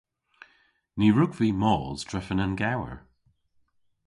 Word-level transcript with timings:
Ny 0.97 1.07
wrug 1.11 1.31
vy 1.39 1.49
mos 1.61 1.99
drefen 2.09 2.43
an 2.45 2.53
gewer. 2.61 2.95